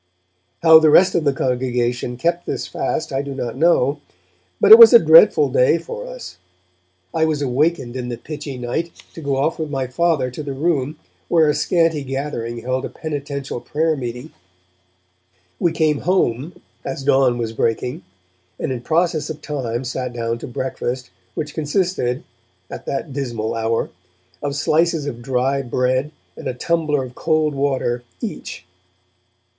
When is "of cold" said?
27.03-27.53